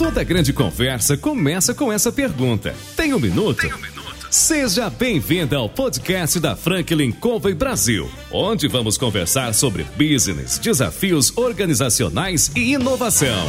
[0.00, 2.74] Toda grande conversa começa com essa pergunta.
[2.96, 3.60] Tem um minuto?
[3.60, 4.28] Tem um minuto?
[4.30, 12.50] Seja bem-vinda ao podcast da Franklin Covey Brasil, onde vamos conversar sobre business, desafios organizacionais
[12.56, 13.46] e inovação.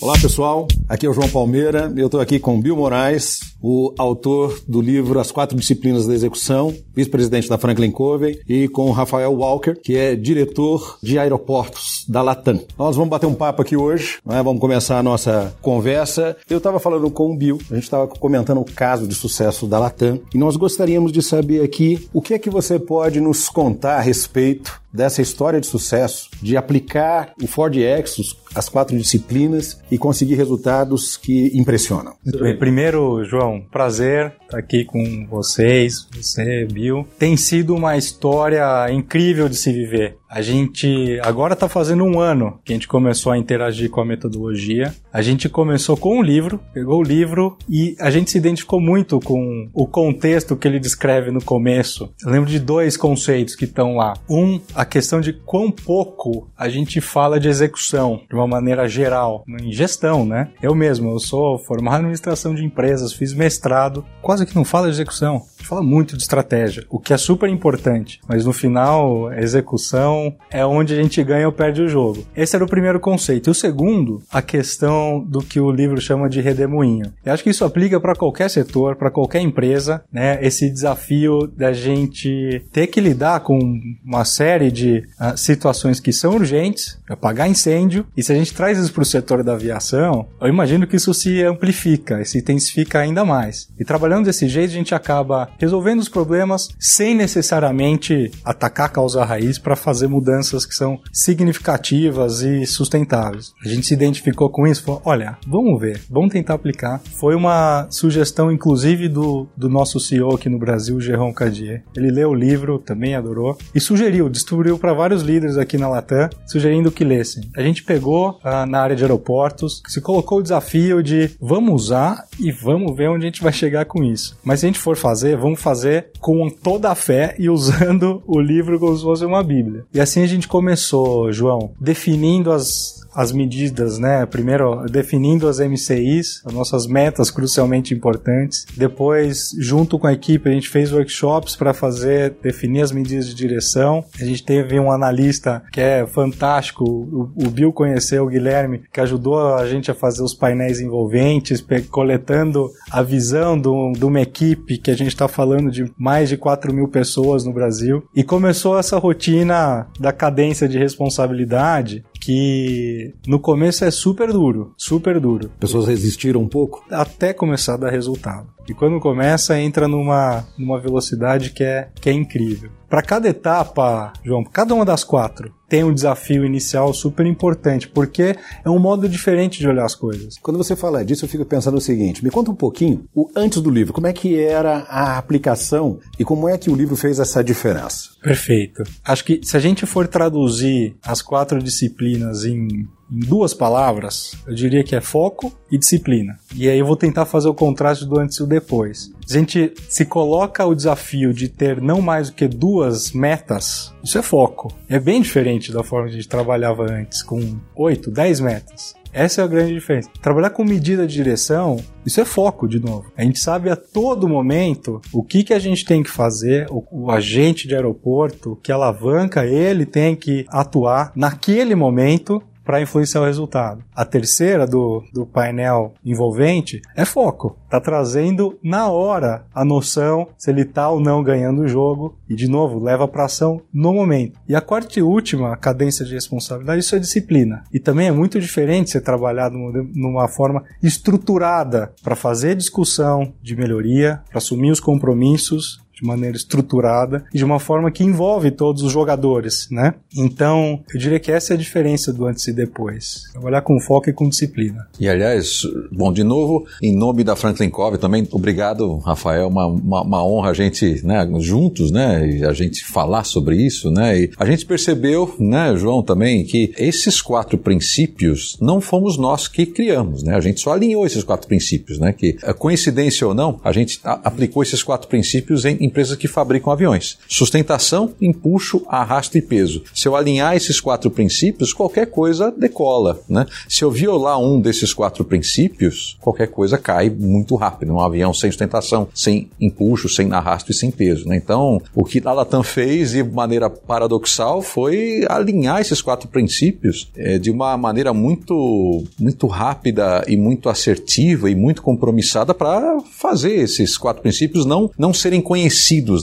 [0.00, 4.60] Olá pessoal, aqui é o João Palmeira, eu estou aqui com Bill Moraes, o autor
[4.68, 9.32] do livro As Quatro Disciplinas da Execução, vice-presidente da Franklin Covey, e com o Rafael
[9.32, 12.60] Walker, que é diretor de aeroportos da Latam.
[12.78, 14.42] Nós vamos bater um papo aqui hoje, né?
[14.42, 16.36] vamos começar a nossa conversa.
[16.50, 19.78] Eu estava falando com o Bill, a gente estava comentando o caso de sucesso da
[19.78, 23.96] Latam, e nós gostaríamos de saber aqui o que é que você pode nos contar
[23.96, 29.98] a respeito dessa história de sucesso, de aplicar o Ford Exos, as quatro disciplinas e
[29.98, 32.14] conseguir resultados que impressionam.
[32.60, 37.06] Primeiro, João, prazer estar aqui com vocês, você, Bill.
[37.18, 40.18] Tem sido uma história incrível de se viver.
[40.34, 44.04] A gente agora está fazendo um ano que a gente começou a interagir com a
[44.04, 44.92] metodologia.
[45.12, 49.20] A gente começou com um livro, pegou o livro e a gente se identificou muito
[49.20, 52.12] com o contexto que ele descreve no começo.
[52.20, 54.14] Eu lembro de dois conceitos que estão lá.
[54.28, 59.44] Um, a questão de quão pouco a gente fala de execução de uma maneira geral,
[59.60, 60.50] em gestão, né?
[60.60, 64.88] Eu mesmo, eu sou formado em administração de empresas, fiz mestrado, quase que não fala
[64.88, 65.46] execução.
[65.64, 70.64] Fala muito de estratégia, o que é super importante, mas no final, a execução é
[70.64, 72.24] onde a gente ganha ou perde o jogo.
[72.36, 73.48] Esse era o primeiro conceito.
[73.48, 77.12] E o segundo, a questão do que o livro chama de redemoinho.
[77.24, 80.38] Eu acho que isso aplica para qualquer setor, para qualquer empresa, né?
[80.44, 83.58] Esse desafio da gente ter que lidar com
[84.04, 88.78] uma série de uh, situações que são urgentes, apagar incêndio, e se a gente traz
[88.78, 93.24] isso para o setor da aviação, eu imagino que isso se amplifica se intensifica ainda
[93.24, 93.68] mais.
[93.78, 99.24] E trabalhando desse jeito, a gente acaba resolvendo os problemas sem necessariamente atacar a causa
[99.24, 103.52] raiz para fazer mudanças que são significativas e sustentáveis.
[103.64, 107.00] A gente se identificou com isso, falou, olha, vamos ver, vamos tentar aplicar.
[107.18, 111.82] Foi uma sugestão, inclusive, do, do nosso CEO aqui no Brasil, Jérôme Cadier.
[111.96, 116.28] Ele leu o livro, também adorou, e sugeriu, distribuiu para vários líderes aqui na Latam,
[116.46, 117.50] sugerindo que lessem.
[117.56, 122.24] A gente pegou ah, na área de aeroportos, se colocou o desafio de vamos usar
[122.38, 124.38] e vamos ver onde a gente vai chegar com isso.
[124.42, 128.40] Mas se a gente for fazer, vamos fazer com toda a fé e usando o
[128.40, 129.84] livro como se fosse uma Bíblia.
[129.92, 134.26] E assim a gente começou, João, definindo as, as medidas, né?
[134.26, 138.66] Primeiro, definindo as MCIs, as nossas metas crucialmente importantes.
[138.76, 143.34] Depois, junto com a equipe, a gente fez workshops para fazer, definir as medidas de
[143.34, 144.04] direção.
[144.20, 149.54] A gente teve um analista que é fantástico, o, Bill conheceu o Guilherme, que ajudou
[149.54, 154.96] a gente a fazer os painéis envolventes, coletando a visão de uma equipe que a
[154.96, 158.02] gente está falando de mais de 4 mil pessoas no Brasil.
[158.14, 165.20] E começou essa rotina da cadência de responsabilidade que no começo é super duro, super
[165.20, 165.50] duro.
[165.60, 166.82] Pessoas resistiram um pouco?
[166.90, 168.53] Até começar a dar resultado.
[168.68, 172.70] E quando começa, entra numa, numa velocidade que é, que é incrível.
[172.88, 178.36] Para cada etapa, João, cada uma das quatro tem um desafio inicial super importante, porque
[178.64, 180.38] é um modo diferente de olhar as coisas.
[180.40, 183.60] Quando você fala disso, eu fico pensando o seguinte: me conta um pouquinho, o antes
[183.60, 187.18] do livro, como é que era a aplicação e como é que o livro fez
[187.18, 188.10] essa diferença?
[188.22, 188.84] Perfeito.
[189.04, 194.54] Acho que se a gente for traduzir as quatro disciplinas em em duas palavras, eu
[194.54, 196.36] diria que é foco e disciplina.
[196.54, 199.12] E aí eu vou tentar fazer o contraste do antes e o depois.
[199.28, 204.18] A gente se coloca o desafio de ter não mais do que duas metas, isso
[204.18, 204.72] é foco.
[204.88, 208.94] É bem diferente da forma que a gente trabalhava antes, com oito, dez metas.
[209.14, 210.10] Essa é a grande diferença.
[210.20, 213.12] Trabalhar com medida de direção, isso é foco, de novo.
[213.16, 216.84] A gente sabe a todo momento o que, que a gente tem que fazer, o,
[216.90, 223.26] o agente de aeroporto, que alavanca, ele tem que atuar naquele momento para influenciar o
[223.26, 223.84] resultado.
[223.94, 227.56] A terceira do, do painel envolvente é foco.
[227.68, 232.34] Tá trazendo na hora a noção se ele tá ou não ganhando o jogo e
[232.34, 234.38] de novo leva para ação no momento.
[234.48, 237.64] E a quarta e última cadência de responsabilidade isso é disciplina.
[237.72, 244.22] E também é muito diferente ser trabalhado numa forma estruturada para fazer discussão de melhoria,
[244.28, 248.92] para assumir os compromissos de maneira estruturada e de uma forma que envolve todos os
[248.92, 249.94] jogadores, né?
[250.14, 253.22] Então, eu diria que essa é a diferença do antes e depois.
[253.32, 254.86] Trabalhar com foco e com disciplina.
[255.00, 260.02] E aliás, bom, de novo, em nome da Franklin Covey também, obrigado, Rafael, uma, uma,
[260.02, 264.30] uma, honra a gente, né, juntos, né, e a gente falar sobre isso, né, e
[264.38, 270.22] a gente percebeu, né, João, também, que esses quatro princípios não fomos nós que criamos,
[270.22, 274.00] né, a gente só alinhou esses quatro princípios, né, que coincidência ou não, a gente
[274.02, 277.18] aplicou esses quatro princípios em, em empresas que fabricam aviões.
[277.28, 279.84] Sustentação, empuxo, arrasto e peso.
[279.94, 283.20] Se eu alinhar esses quatro princípios, qualquer coisa decola.
[283.28, 283.46] Né?
[283.68, 287.92] Se eu violar um desses quatro princípios, qualquer coisa cai muito rápido.
[287.92, 291.28] Um avião sem sustentação, sem empuxo, sem arrasto e sem peso.
[291.28, 291.36] Né?
[291.36, 297.38] Então, o que a Latam fez de maneira paradoxal foi alinhar esses quatro princípios é,
[297.38, 303.96] de uma maneira muito, muito rápida e muito assertiva e muito compromissada para fazer esses
[303.96, 305.73] quatro princípios não, não serem conhecidos,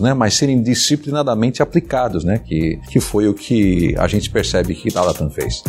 [0.01, 4.95] né, mas serem disciplinadamente aplicados, né, que, que foi o que a gente percebe que
[4.97, 5.63] a Latam fez.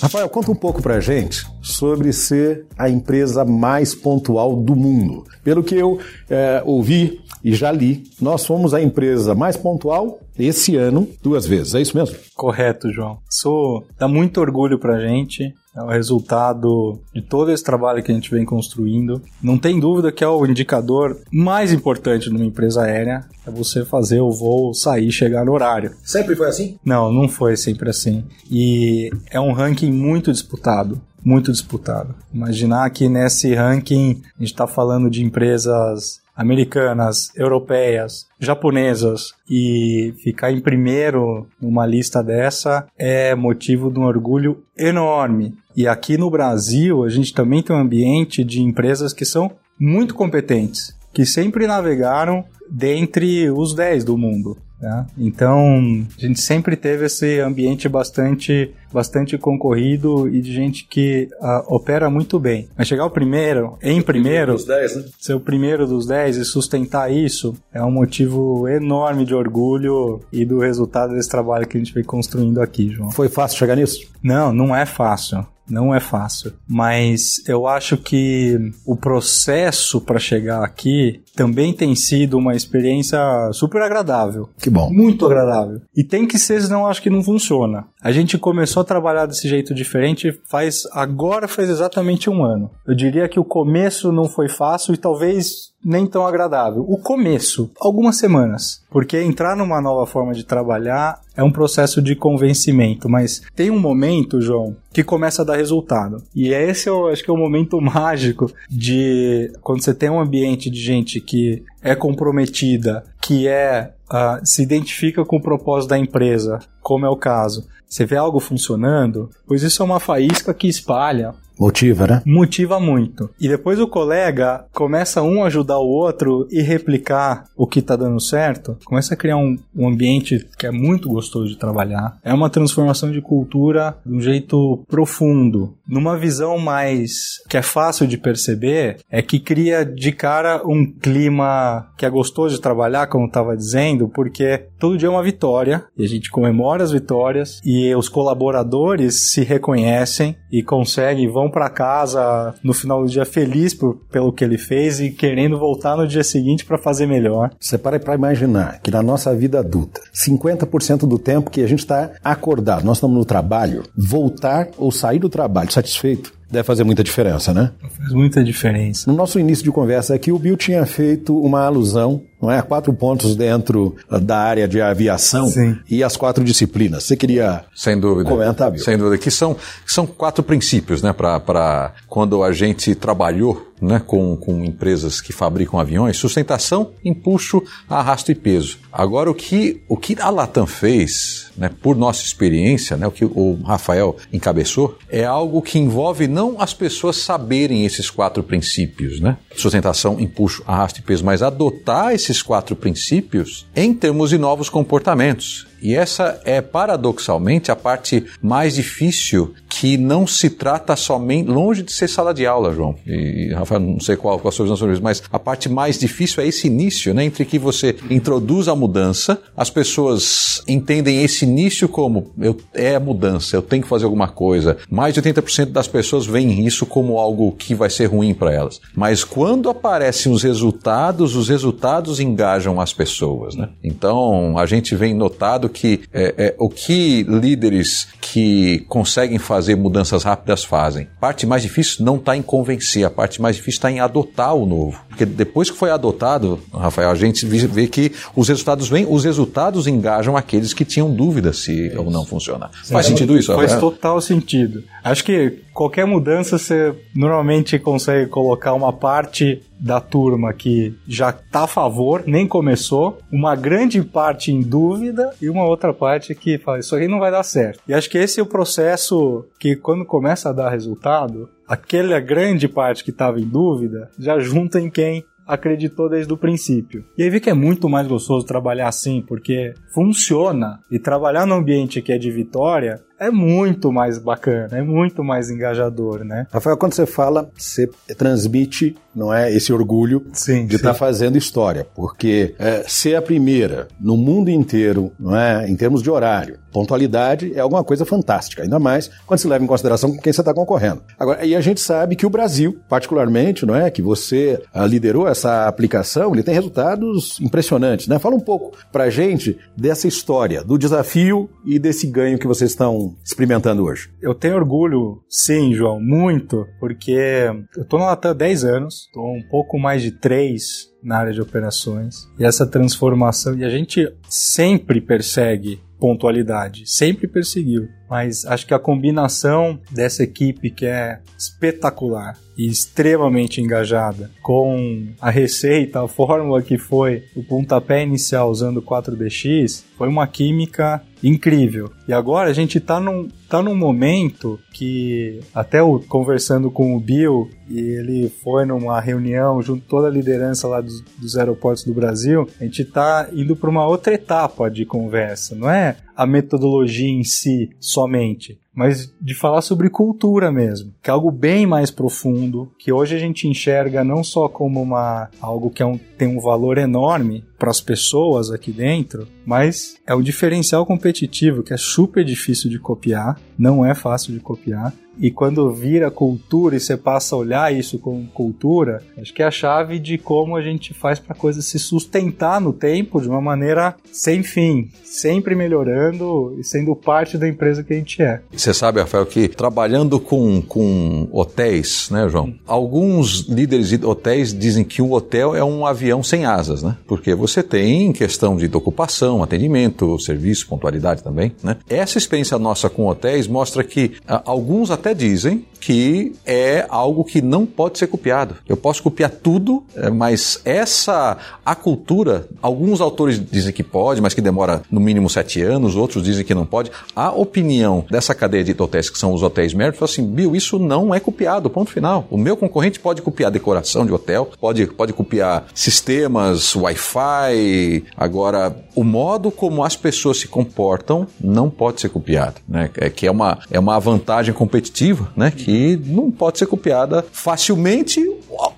[0.00, 5.24] Rafael, conta um pouco pra gente sobre ser a empresa mais pontual do mundo.
[5.42, 5.98] Pelo que eu
[6.28, 11.74] é, ouvi e já li, nós somos a empresa mais pontual esse ano duas vezes.
[11.74, 12.16] É isso mesmo?
[12.34, 13.18] Correto, João.
[13.30, 15.54] Isso dá muito orgulho pra gente.
[15.76, 19.20] É o resultado de todo esse trabalho que a gente vem construindo.
[19.42, 23.26] Não tem dúvida que é o indicador mais importante numa empresa aérea.
[23.46, 25.92] É você fazer o voo sair e chegar no horário.
[26.02, 26.78] Sempre foi assim?
[26.84, 28.24] Não, não foi sempre assim.
[28.50, 32.14] E é um ranking muito disputado muito disputado.
[32.32, 40.52] Imaginar que nesse ranking a gente está falando de empresas americanas, europeias, japonesas e ficar
[40.52, 45.56] em primeiro numa lista dessa é motivo de um orgulho enorme.
[45.76, 50.14] E aqui no Brasil a gente também tem um ambiente de empresas que são muito
[50.14, 54.56] competentes, que sempre navegaram dentre os 10 do mundo.
[54.80, 55.06] Né?
[55.16, 61.74] Então, a gente sempre teve esse ambiente bastante, bastante concorrido e de gente que uh,
[61.74, 62.68] opera muito bem.
[62.76, 65.04] Mas chegar o primeiro, em primeiro, dos 10, né?
[65.18, 70.44] ser o primeiro dos 10 e sustentar isso é um motivo enorme de orgulho e
[70.44, 73.10] do resultado desse trabalho que a gente vem construindo aqui, João.
[73.10, 74.06] Foi fácil chegar nisso?
[74.22, 75.46] Não, não é fácil.
[75.68, 82.38] Não é fácil, mas eu acho que o processo para chegar aqui também tem sido
[82.38, 83.18] uma experiência
[83.52, 84.48] super agradável.
[84.58, 84.90] Que bom.
[84.92, 85.80] Muito agradável.
[85.94, 87.84] E tem que ser, senão acho que não funciona.
[88.06, 92.70] A gente começou a trabalhar desse jeito diferente faz agora faz exatamente um ano.
[92.86, 96.84] Eu diria que o começo não foi fácil e talvez nem tão agradável.
[96.88, 102.16] O começo, algumas semanas, porque entrar numa nova forma de trabalhar é um processo de
[102.16, 106.22] convencimento, mas tem um momento, João, que começa a dar resultado.
[106.34, 110.70] E esse eu acho que é o momento mágico de quando você tem um ambiente
[110.70, 116.58] de gente que é comprometida, que é uh, se identifica com o propósito da empresa,
[116.82, 117.66] como é o caso.
[117.88, 122.22] Você vê algo funcionando, pois isso é uma faísca que espalha Motiva, né?
[122.24, 123.30] Motiva muito.
[123.40, 127.96] E depois o colega começa um a ajudar o outro e replicar o que está
[127.96, 132.18] dando certo, começa a criar um, um, ambiente que é muito gostoso de trabalhar.
[132.22, 135.74] É uma transformação de cultura de um jeito profundo.
[135.88, 141.88] Numa visão mais que é fácil de perceber, é que cria de cara um clima
[141.96, 146.04] que é gostoso de trabalhar, como estava dizendo, porque todo dia é uma vitória e
[146.04, 152.54] a gente comemora as vitórias e os colaboradores se reconhecem e conseguem, vão para casa
[152.62, 156.24] no final do dia feliz por, pelo que ele fez e querendo voltar no dia
[156.24, 157.50] seguinte para fazer melhor.
[157.58, 161.80] Você para para imaginar que na nossa vida adulta, 50% do tempo que a gente
[161.80, 167.02] está acordado, nós estamos no trabalho, voltar ou sair do trabalho satisfeito deve fazer muita
[167.02, 167.72] diferença, né?
[167.96, 169.10] Faz muita diferença.
[169.10, 172.62] No nosso início de conversa aqui, o Bill tinha feito uma alusão, não é?
[172.62, 175.76] Quatro pontos dentro da área de aviação Sim.
[175.90, 177.02] e as quatro disciplinas.
[177.04, 178.30] Você queria Sem dúvida.
[178.30, 178.82] comentar, Bill?
[178.82, 179.18] Sem dúvida.
[179.18, 181.12] Que são, são quatro princípios, né?
[181.12, 188.32] Para quando a gente trabalhou né, com, com empresas que fabricam aviões, sustentação, empuxo, arrasto
[188.32, 188.78] e peso.
[188.92, 193.24] Agora, o que, o que a Latam fez, né, por nossa experiência, né, o que
[193.24, 199.36] o Rafael encabeçou, é algo que envolve não as pessoas saberem esses quatro princípios, né?
[199.54, 205.66] Sustentação, empuxo, arrasto e peso, mas adotar esses quatro princípios em termos de novos comportamentos.
[205.80, 211.92] E essa é paradoxalmente a parte mais difícil que não se trata somente longe de
[211.92, 212.94] ser sala de aula, João.
[213.06, 216.46] E Rafael, não sei qual, qual a sua visão mas a parte mais difícil é
[216.46, 222.32] esse início, né, entre que você introduz a mudança, as pessoas entendem esse início como
[222.38, 224.76] eu, é a mudança, eu tenho que fazer alguma coisa.
[224.88, 228.80] Mais de 80% das pessoas veem isso como algo que vai ser ruim para elas.
[228.94, 233.68] Mas quando aparecem os resultados, os resultados engajam as pessoas, né?
[233.82, 240.22] Então, a gente vem notado que é, é, o que líderes que conseguem fazer mudanças
[240.22, 241.08] rápidas fazem.
[241.16, 244.54] A parte mais difícil não está em convencer, a parte mais difícil está em adotar
[244.54, 245.00] o novo.
[245.08, 249.86] Porque depois que foi adotado, Rafael, a gente vê que os resultados vêm, os resultados
[249.86, 252.70] engajam aqueles que tinham dúvida se ou não funciona.
[252.84, 253.68] Faz sentido isso, Rafael?
[253.68, 254.84] Faz total sentido.
[255.06, 261.62] Acho que qualquer mudança você normalmente consegue colocar uma parte da turma que já está
[261.62, 266.80] a favor, nem começou, uma grande parte em dúvida e uma outra parte que fala,
[266.80, 267.80] isso aí não vai dar certo.
[267.86, 272.66] E acho que esse é o processo que quando começa a dar resultado, aquela grande
[272.66, 277.04] parte que estava em dúvida já junta em quem acreditou desde o princípio.
[277.16, 280.80] E aí vi que é muito mais gostoso trabalhar assim, porque funciona.
[280.90, 285.50] E trabalhar num ambiente que é de vitória é muito mais bacana, é muito mais
[285.50, 286.46] engajador, né?
[286.52, 291.38] Rafael, quando você fala, você transmite, não é, esse orgulho sim, de estar tá fazendo
[291.38, 296.58] história, porque é, ser a primeira no mundo inteiro, não é, em termos de horário,
[296.70, 300.42] pontualidade é alguma coisa fantástica, ainda mais quando se leva em consideração com quem você
[300.42, 301.02] está concorrendo.
[301.18, 305.26] Agora, e a gente sabe que o Brasil, particularmente, não é, que você ah, liderou
[305.26, 308.18] essa aplicação, ele tem resultados impressionantes, né?
[308.18, 313.05] Fala um pouco para gente dessa história, do desafio e desse ganho que vocês estão
[313.24, 314.10] experimentando hoje?
[314.20, 319.34] Eu tenho orgulho, sim, João, muito, porque eu estou na Latam há 10 anos, estou
[319.34, 324.12] um pouco mais de 3 na área de operações, e essa transformação, e a gente
[324.28, 327.88] sempre persegue pontualidade, sempre perseguiu.
[328.08, 335.30] Mas acho que a combinação dessa equipe que é espetacular e extremamente engajada com a
[335.30, 341.90] receita, a fórmula que foi o pontapé inicial usando o 4DX, foi uma química incrível.
[342.06, 347.00] E agora a gente está num, tá num momento que, até o, conversando com o
[347.00, 351.94] Bill, e ele foi numa reunião junto toda a liderança lá dos, dos aeroportos do
[351.94, 357.08] Brasil, a gente está indo para uma outra etapa de conversa, não é a metodologia
[357.08, 362.70] em si somente, mas de falar sobre cultura mesmo, que é algo bem mais profundo,
[362.78, 366.40] que hoje a gente enxerga não só como uma algo que é um, tem um
[366.40, 372.22] valor enorme para as pessoas aqui dentro, mas é o diferencial competitivo que é super
[372.22, 377.34] difícil de copiar, não é fácil de copiar e quando vira cultura e você passa
[377.34, 381.18] a olhar isso como cultura, acho que é a chave de como a gente faz
[381.18, 386.64] para a coisa se sustentar no tempo de uma maneira sem fim, sempre melhorando e
[386.64, 388.40] sendo parte da empresa que a gente é.
[388.52, 392.54] Você sabe, Rafael, que trabalhando com, com hotéis, né, João?
[392.66, 396.96] Alguns líderes de hotéis dizem que o hotel é um avião sem asas, né?
[397.06, 401.76] Porque você tem questão de ocupação, atendimento, serviço, pontualidade também, né?
[401.88, 407.40] Essa experiência nossa com hotéis mostra que ah, alguns até dizem que é algo que
[407.40, 408.56] não pode ser copiado.
[408.68, 414.34] Eu posso copiar tudo, eh, mas essa a cultura, alguns autores dizem que pode, mas
[414.34, 416.90] que demora no mínimo sete anos, outros dizem que não pode.
[417.14, 420.78] A opinião dessa cadeia de hotéis, que são os hotéis mérito, fala assim, Bill, isso
[420.78, 422.26] não é copiado, ponto final.
[422.30, 429.04] O meu concorrente pode copiar decoração de hotel, pode, pode copiar sistemas, Wi-Fi, agora o
[429.04, 432.90] modo como as pessoas se comportam não pode ser copiado, né?
[432.96, 434.95] É que é uma, é uma vantagem competitiva,
[435.36, 435.50] né?
[435.50, 438.20] Que não pode ser copiada facilmente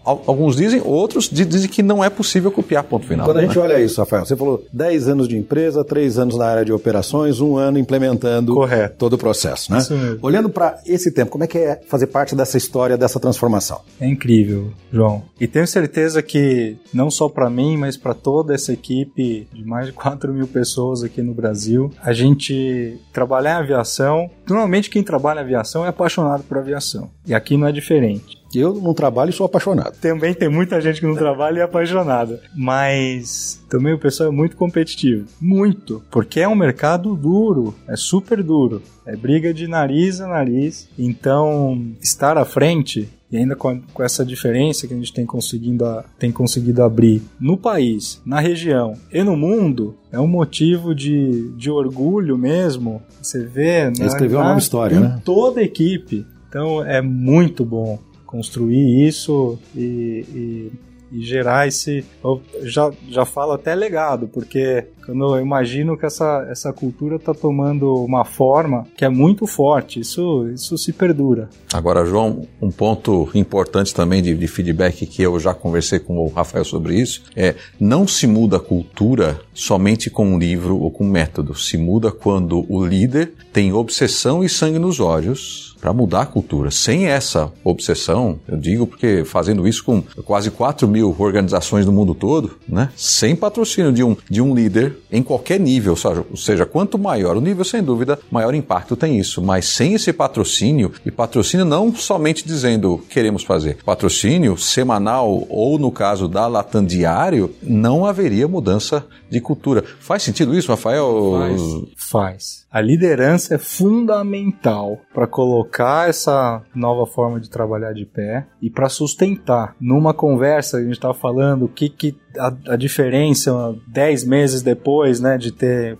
[0.04, 3.26] alguns dizem, outros dizem que não é possível copiar ponto final.
[3.26, 3.62] Quando a gente né?
[3.62, 7.40] olha isso, Rafael, você falou 10 anos de empresa, 3 anos na área de operações,
[7.40, 8.96] um ano implementando Correto.
[8.98, 9.78] todo o processo, né?
[10.22, 13.80] Olhando para esse tempo, como é que é fazer parte dessa história, dessa transformação?
[14.00, 15.22] É incrível, João.
[15.40, 19.86] E tenho certeza que não só para mim, mas para toda essa equipe de mais
[19.86, 25.40] de 4 mil pessoas aqui no Brasil, a gente trabalhar em aviação, normalmente quem trabalha
[25.40, 27.10] em aviação é apaixonado por aviação.
[27.26, 28.37] E aqui não é diferente.
[28.54, 29.98] Eu não trabalho e sou apaixonado.
[30.00, 32.40] Também tem muita gente que não trabalha e é apaixonada.
[32.54, 35.26] Mas também o pessoal é muito competitivo.
[35.40, 36.02] Muito.
[36.10, 37.74] Porque é um mercado duro.
[37.86, 38.82] É super duro.
[39.04, 40.88] É briga de nariz a nariz.
[40.98, 45.84] Então, estar à frente e ainda com, essa diferença que a gente tem conseguindo,
[46.18, 51.70] tem conseguido abrir no país, na região e no mundo, é um motivo de, de
[51.70, 53.02] orgulho mesmo.
[53.20, 54.06] Você vê, né?
[54.06, 55.20] Escreveu uma nova história, né?
[55.24, 56.26] Toda a equipe.
[56.48, 60.70] Então é muito bom construir isso e,
[61.10, 62.04] e, e gerar esse.
[62.22, 67.32] Eu já, já falo até legado, porque quando eu imagino que essa, essa cultura está
[67.32, 71.48] tomando uma forma que é muito forte, isso, isso se perdura.
[71.72, 76.28] Agora, João, um ponto importante também de, de feedback que eu já conversei com o
[76.28, 81.04] Rafael sobre isso é não se muda a cultura somente com um livro ou com
[81.04, 86.22] um método, se muda quando o líder tem obsessão e sangue nos olhos para mudar
[86.22, 86.70] a cultura.
[86.70, 92.14] Sem essa obsessão, eu digo porque fazendo isso com quase 4 mil organizações no mundo
[92.14, 92.90] todo, né?
[92.96, 95.94] sem patrocínio de um, de um líder em qualquer nível,
[96.30, 99.42] ou seja, quanto maior o nível, sem dúvida, maior impacto tem isso.
[99.42, 105.90] Mas sem esse patrocínio, e patrocínio não somente dizendo queremos fazer, patrocínio semanal ou no
[105.90, 109.84] caso da Latam diário, não haveria mudança de cultura.
[110.00, 111.38] Faz sentido isso, Rafael?
[111.38, 111.62] Faz.
[111.96, 112.66] Faz.
[112.70, 118.90] A liderança é fundamental para colocar essa nova forma de trabalhar de pé e para
[118.90, 119.74] sustentar.
[119.80, 125.18] Numa conversa, a gente estava falando o que, que a, a diferença 10 meses depois
[125.18, 125.96] né, de ter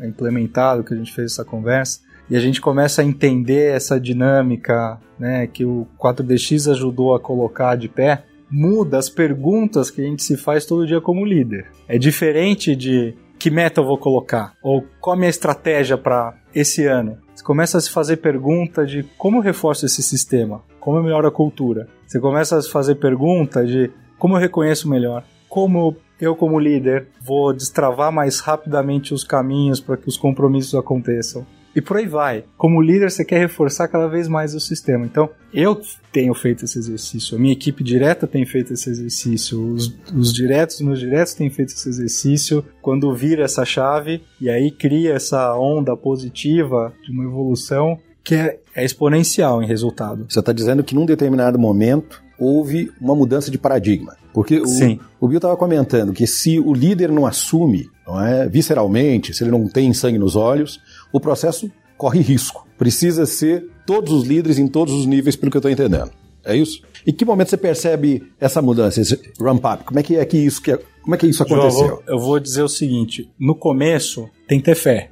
[0.00, 2.00] implementado que a gente fez essa conversa
[2.30, 7.74] e a gente começa a entender essa dinâmica né, que o 4DX ajudou a colocar
[7.74, 11.66] de pé, muda as perguntas que a gente se faz todo dia como líder.
[11.88, 16.86] É diferente de que meta eu vou colocar ou qual a minha estratégia para esse
[16.86, 17.18] ano.
[17.34, 21.26] Você começa a se fazer pergunta de como eu reforço esse sistema, como eu melhoro
[21.26, 21.88] a cultura.
[22.06, 27.08] Você começa a se fazer pergunta de como eu reconheço melhor, como eu como líder
[27.20, 31.44] vou destravar mais rapidamente os caminhos para que os compromissos aconteçam.
[31.74, 32.44] E por aí vai.
[32.56, 35.06] Como líder, você quer reforçar cada vez mais o sistema.
[35.06, 35.80] Então, eu
[36.12, 40.80] tenho feito esse exercício, a minha equipe direta tem feito esse exercício, os, os diretos
[40.80, 42.64] meus diretos têm feito esse exercício.
[42.80, 48.60] Quando vira essa chave e aí cria essa onda positiva de uma evolução que é,
[48.74, 50.26] é exponencial em resultado.
[50.28, 54.16] Você está dizendo que num determinado momento houve uma mudança de paradigma.
[54.32, 54.98] Porque o, Sim.
[55.20, 59.50] o Bill estava comentando que se o líder não assume, não é, visceralmente, se ele
[59.50, 60.80] não tem sangue nos olhos,
[61.12, 62.66] o processo corre risco.
[62.78, 66.10] Precisa ser todos os líderes em todos os níveis, pelo que eu estou entendendo.
[66.44, 66.82] É isso?
[67.06, 69.84] Em que momento você percebe essa mudança, esse ramp up?
[69.84, 71.80] Como é que é que isso que como é que isso aconteceu?
[71.80, 75.10] Eu vou, eu vou dizer o seguinte: no começo tem que ter fé.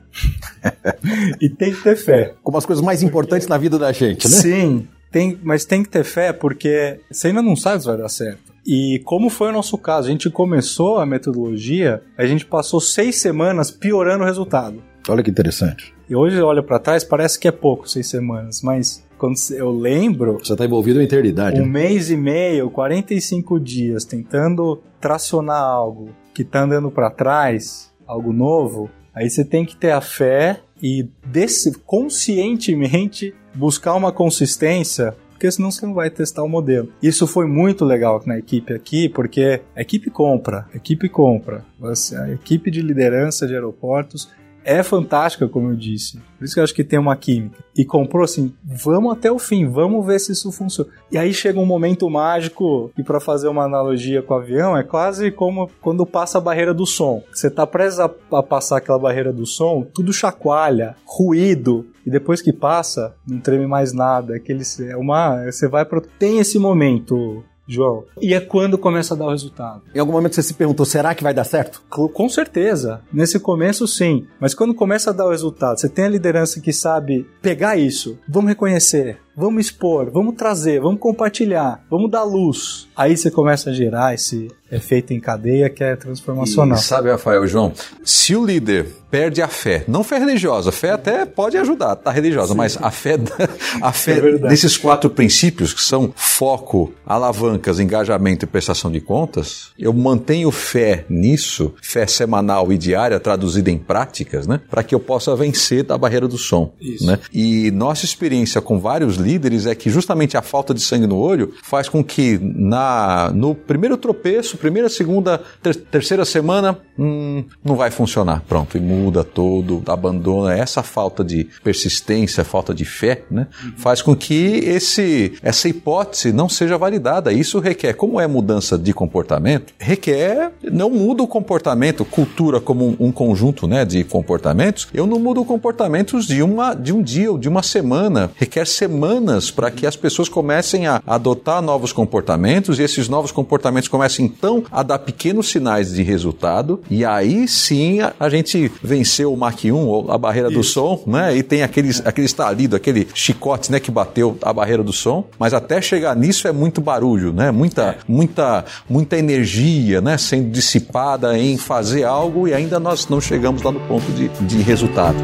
[1.40, 2.34] e tem que ter fé.
[2.42, 4.36] Como as coisas mais importantes na vida da gente, né?
[4.36, 8.08] Sim, tem, mas tem que ter fé porque você ainda não sabe se vai dar
[8.08, 8.50] certo.
[8.66, 13.16] E como foi o nosso caso, a gente começou a metodologia, a gente passou seis
[13.16, 14.82] semanas piorando o resultado.
[15.08, 15.94] Olha que interessante.
[16.08, 19.70] E hoje eu olho para trás, parece que é pouco, seis semanas, mas quando eu
[19.70, 20.38] lembro.
[20.42, 21.60] Você está envolvido na eternidade.
[21.60, 21.68] Um né?
[21.68, 28.90] mês e meio, 45 dias, tentando tracionar algo que está andando para trás, algo novo,
[29.14, 35.70] aí você tem que ter a fé e desse, conscientemente buscar uma consistência porque senão
[35.70, 36.92] você não vai testar o modelo.
[37.02, 41.64] Isso foi muito legal na equipe aqui, porque a equipe compra, a equipe compra.
[41.82, 44.28] A equipe de liderança de aeroportos
[44.64, 46.20] é fantástica, como eu disse.
[46.38, 47.62] Por isso que eu acho que tem uma química.
[47.76, 50.90] E comprou assim, vamos até o fim, vamos ver se isso funciona.
[51.10, 54.82] E aí chega um momento mágico, e para fazer uma analogia com o avião, é
[54.82, 57.22] quase como quando passa a barreira do som.
[57.32, 62.40] Você tá prestes a, a passar aquela barreira do som, tudo chacoalha, ruído, e depois
[62.40, 64.36] que passa, não treme mais nada.
[64.36, 68.04] Aquele, é uma, você vai pro tem esse momento João.
[68.20, 69.82] E é quando começa a dar o resultado.
[69.94, 71.82] Em algum momento você se perguntou, será que vai dar certo?
[71.88, 73.00] Com certeza.
[73.12, 74.26] Nesse começo, sim.
[74.40, 78.18] Mas quando começa a dar o resultado, você tem a liderança que sabe pegar isso,
[78.28, 82.88] vamos reconhecer, vamos expor, vamos trazer, vamos compartilhar, vamos dar luz.
[82.96, 86.78] Aí você começa a gerar esse efeito em cadeia que é transformacional.
[86.78, 87.72] E sabe, Rafael, João,
[88.04, 92.52] se o líder perde a fé, não fé religiosa, fé até pode ajudar, tá religiosa,
[92.52, 92.58] Sim.
[92.58, 93.18] mas a fé,
[93.82, 99.70] a fé é desses quatro princípios que são foco, alavancas, engajamento e prestação de contas,
[99.76, 105.00] eu mantenho fé nisso, fé semanal e diária traduzida em práticas, né, para que eu
[105.00, 107.06] possa vencer da barreira do som, Isso.
[107.06, 107.18] né?
[107.32, 111.54] E nossa experiência com vários líderes é que justamente a falta de sangue no olho
[111.62, 117.90] faz com que na no primeiro tropeço, primeira, segunda, ter, terceira semana, hum, não vai
[117.90, 120.56] funcionar, pronto, e muda todo, abandona.
[120.56, 126.48] Essa falta de persistência, falta de fé, né, faz com que esse essa hipótese não
[126.48, 127.32] seja validada.
[127.32, 133.08] Isso requer, como é mudança de comportamento, requer não muda o comportamento, cultura como um,
[133.08, 134.88] um conjunto, né, de comportamentos.
[134.92, 139.09] Eu não mudo comportamentos de uma de um dia ou de uma semana, requer semanas
[139.10, 144.24] semanas para que as pessoas comecem a adotar novos comportamentos e esses novos comportamentos comecem
[144.24, 149.36] então a dar pequenos sinais de resultado e aí sim a, a gente venceu o
[149.36, 150.58] Mach 1 ou a barreira Isso.
[150.58, 151.36] do som, né?
[151.36, 155.52] E tem aquele, aquele estalido, aquele chicote, né, que bateu a barreira do som, mas
[155.52, 157.50] até chegar nisso é muito barulho, né?
[157.50, 157.96] Muita, é.
[158.06, 163.72] muita, muita energia, né, sendo dissipada em fazer algo e ainda nós não chegamos lá
[163.72, 165.18] no ponto de, de resultado.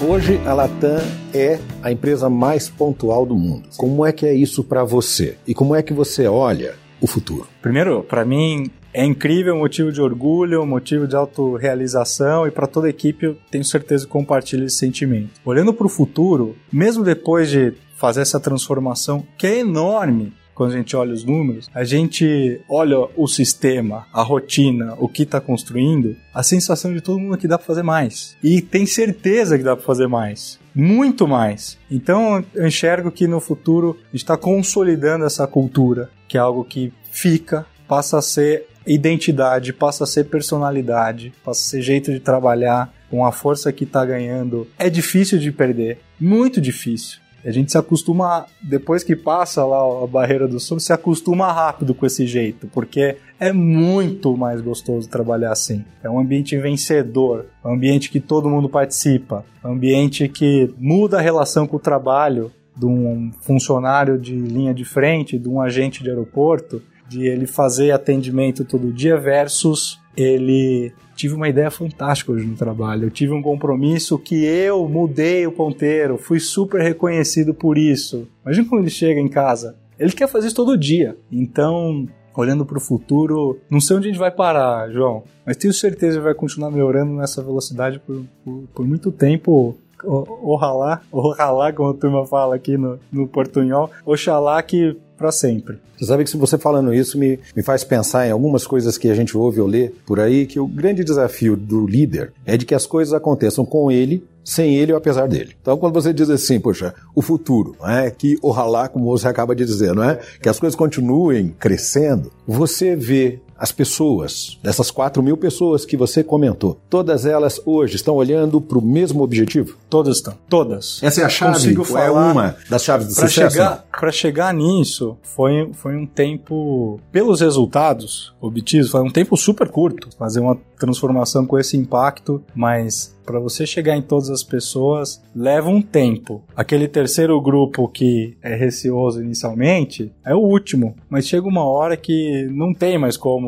[0.00, 1.00] Hoje a Latam
[1.34, 3.68] é a empresa mais pontual do mundo.
[3.76, 5.36] Como é que é isso para você?
[5.44, 7.48] E como é que você olha o futuro?
[7.60, 12.90] Primeiro, para mim é incrível, motivo de orgulho, motivo de autorrealização e para toda a
[12.90, 15.40] equipe eu tenho certeza que compartilha esse sentimento.
[15.44, 20.76] Olhando para o futuro, mesmo depois de fazer essa transformação que é enorme, quando a
[20.76, 26.16] gente olha os números, a gente olha o sistema, a rotina, o que está construindo,
[26.34, 28.36] a sensação de todo mundo é que dá para fazer mais.
[28.42, 30.58] E tem certeza que dá para fazer mais.
[30.74, 31.78] Muito mais.
[31.88, 37.64] Então eu enxergo que no futuro está consolidando essa cultura, que é algo que fica,
[37.86, 43.24] passa a ser identidade, passa a ser personalidade, passa a ser jeito de trabalhar, com
[43.24, 44.66] a força que está ganhando.
[44.78, 47.20] É difícil de perder, muito difícil.
[47.44, 51.94] A gente se acostuma, depois que passa lá a barreira do sono, se acostuma rápido
[51.94, 55.84] com esse jeito, porque é muito mais gostoso trabalhar assim.
[56.02, 60.74] É um ambiente vencedor, é um ambiente que todo mundo participa, é um ambiente que
[60.78, 65.60] muda a relação com o trabalho de um funcionário de linha de frente, de um
[65.60, 72.30] agente de aeroporto, de ele fazer atendimento todo dia versus ele tive uma ideia fantástica
[72.30, 73.06] hoje no trabalho.
[73.06, 78.28] Eu tive um compromisso que eu mudei o ponteiro, fui super reconhecido por isso.
[78.44, 79.76] Imagina quando ele chega em casa.
[79.98, 81.16] Ele quer fazer isso todo dia.
[81.30, 85.74] Então, olhando para o futuro, não sei onde a gente vai parar, João, mas tenho
[85.74, 89.76] certeza que vai continuar melhorando nessa velocidade por, por, por muito tempo.
[90.04, 95.78] Ojalá, ojalá, como a turma fala aqui no, no portunhol, oxalá que para sempre.
[95.98, 99.10] Você sabe que se você falando isso me, me faz pensar em algumas coisas que
[99.10, 102.64] a gente ouve ou lê por aí, que o grande desafio do líder é de
[102.64, 105.56] que as coisas aconteçam com ele, sem ele ou apesar dele.
[105.60, 108.10] Então, quando você diz assim, poxa, o futuro, é?
[108.10, 110.20] que ojalá, como você acaba de dizer, não é?
[110.40, 116.22] que as coisas continuem crescendo, você vê as pessoas, dessas 4 mil pessoas que você
[116.22, 119.76] comentou, todas elas hoje estão olhando para o mesmo objetivo?
[119.90, 120.34] Todas estão.
[120.48, 121.02] Todas.
[121.02, 121.54] Essa é a chave?
[121.54, 123.52] Consigo é falar uma das chaves do Para sucesso?
[123.54, 129.68] chegar, pra chegar nisso, foi, foi um tempo, pelos resultados obtidos, foi um tempo super
[129.68, 130.08] curto.
[130.16, 135.68] Fazer uma transformação com esse impacto, mas para você chegar em todas as pessoas leva
[135.68, 136.42] um tempo.
[136.56, 142.48] Aquele terceiro grupo que é receoso inicialmente é o último, mas chega uma hora que
[142.50, 143.47] não tem mais como